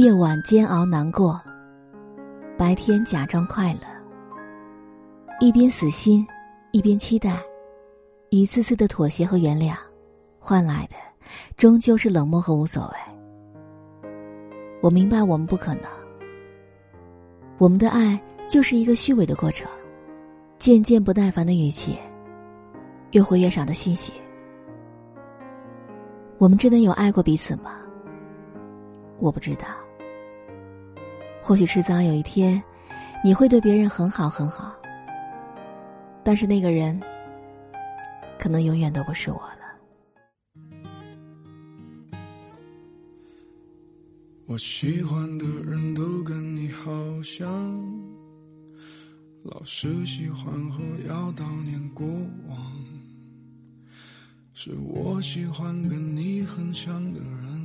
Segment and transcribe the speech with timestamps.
[0.00, 1.38] 夜晚煎熬难过，
[2.56, 3.80] 白天假装快乐。
[5.40, 6.26] 一边死心，
[6.72, 7.38] 一边期待，
[8.30, 9.74] 一次次的妥协和原谅，
[10.38, 10.96] 换来的
[11.58, 14.10] 终究是冷漠和无所谓。
[14.80, 15.82] 我明白我们不可能，
[17.58, 19.68] 我们的爱就是一个虚伪的过程，
[20.56, 21.94] 渐渐不耐烦的语气，
[23.10, 24.14] 越回越少的信息。
[26.38, 27.72] 我们真的有爱过彼此吗？
[29.18, 29.66] 我不知道。
[31.42, 32.62] 或许迟早有一天，
[33.24, 34.72] 你会对别人很好很好，
[36.22, 37.00] 但是那个人，
[38.38, 39.56] 可能永远都不是我了。
[44.46, 46.90] 我喜欢的人都跟你好
[47.22, 47.48] 像，
[49.42, 52.06] 老是喜欢和要悼念过
[52.48, 52.72] 往。
[54.52, 57.59] 是我喜欢跟你很像的人，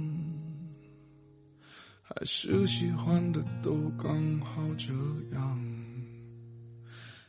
[2.18, 4.94] 还是喜欢的都刚好这
[5.36, 5.60] 样？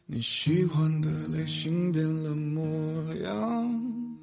[0.07, 4.17] 你喜欢的类型变了模样，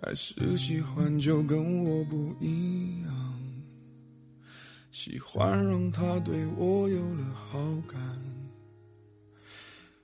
[0.00, 3.40] 还是喜欢就跟我不一样？
[4.92, 8.00] 喜欢让他对我有了好感，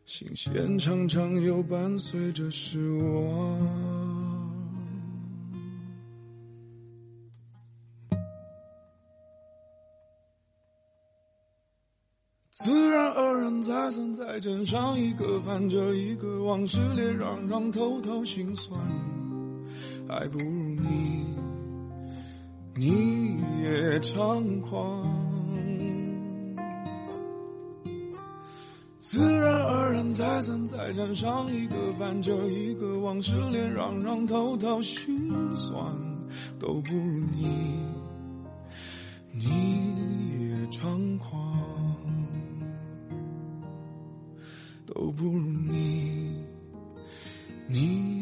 [0.05, 4.00] 新鲜常常又伴随着失望。
[13.63, 18.81] 再三再见上一个伴着一个往事，连让让偷偷心酸，
[20.09, 21.27] 还不如你，
[22.75, 25.07] 你也猖狂。
[28.97, 35.77] 自然而然，再三再见上一个伴着一个往事，连让让偷偷心酸，
[36.59, 37.77] 都不如，你
[45.09, 46.45] 不如你，
[47.67, 48.20] 你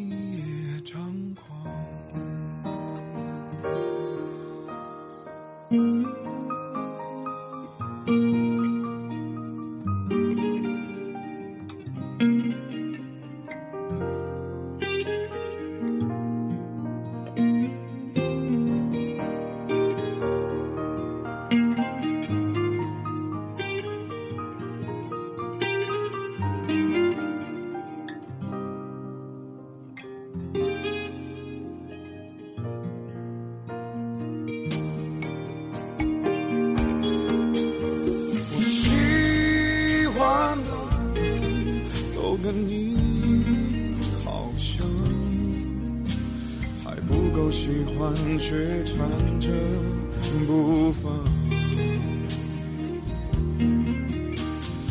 [42.48, 42.97] 跟你
[44.25, 44.82] 好像，
[46.82, 48.97] 还不够喜欢，却缠
[49.38, 49.50] 着
[50.47, 51.12] 不放。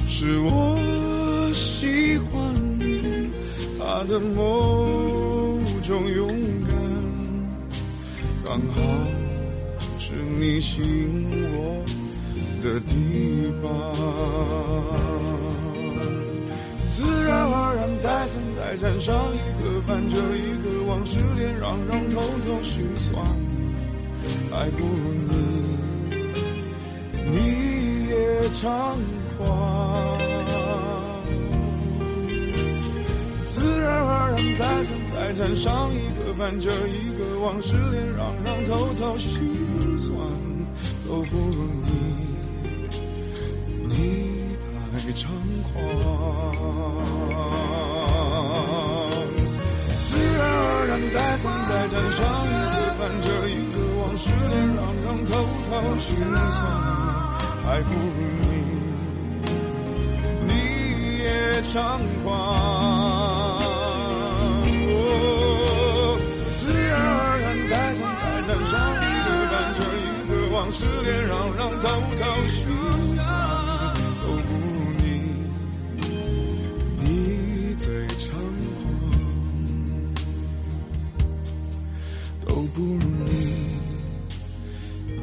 [0.07, 3.31] 是我喜欢你
[3.79, 6.28] 他的某种勇
[6.63, 6.75] 敢，
[8.45, 8.81] 刚好
[9.97, 11.84] 是你吸引我
[12.62, 13.68] 的地方。
[16.90, 23.24] 自然而然，再三再三上一个伴着一个往事，连让让偷偷心酸，
[24.50, 25.34] 还不如你，
[27.30, 28.66] 你也猖
[29.38, 30.18] 狂。
[33.44, 39.38] 自然而然，再三再三上一个伴着一个往事，连让让偷偷心
[39.98, 40.16] 酸，
[41.08, 41.38] 都不
[45.07, 45.25] 你猖
[45.72, 45.73] 狂。
[51.09, 55.31] 再三再战，上一个伴着一个往事，连让让偷
[55.69, 56.18] 偷心
[56.51, 56.62] 酸，
[57.63, 59.50] 还不如你，
[60.44, 60.51] 你
[61.19, 61.25] 也
[61.62, 61.72] 猖
[62.24, 62.28] 狂。
[66.57, 71.88] 自然而然，再三再战，上一个伴着一个往事，连让让偷
[72.19, 72.59] 偷心
[73.18, 73.25] 酸，
[82.74, 83.31] 不如你，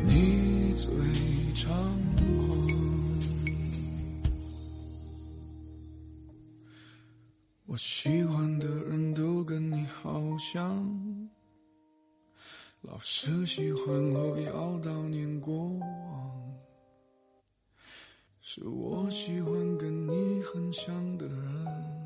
[0.05, 0.93] 你最
[1.55, 1.69] 猖
[2.38, 2.44] 狂。
[7.67, 11.29] 我喜欢的人都跟你好像，
[12.82, 16.55] 老是喜欢后要悼念过往。
[18.41, 22.03] 是我喜欢跟你很像的人。